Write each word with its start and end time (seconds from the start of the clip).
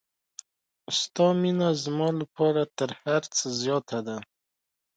ستا 0.99 1.25
مینه 1.41 1.69
زما 1.83 2.09
لپاره 2.19 2.61
تر 2.77 2.89
هر 3.03 3.23
څه 3.35 3.43
زیاته 3.61 3.99
ده. 4.07 4.17